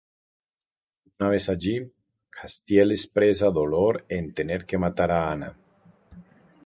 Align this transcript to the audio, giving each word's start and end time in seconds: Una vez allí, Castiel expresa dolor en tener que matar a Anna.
Una 1.17 1.27
vez 1.33 1.47
allí, 1.53 1.73
Castiel 2.37 2.95
expresa 2.95 3.51
dolor 3.61 4.03
en 4.19 4.33
tener 4.41 4.65
que 4.73 4.81
matar 4.87 5.15
a 5.19 5.25
Anna. 5.35 5.53